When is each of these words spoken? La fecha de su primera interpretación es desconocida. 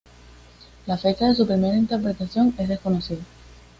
La 0.87 0.97
fecha 0.97 1.27
de 1.27 1.35
su 1.35 1.45
primera 1.45 1.77
interpretación 1.77 2.55
es 2.57 2.67
desconocida. 2.67 3.21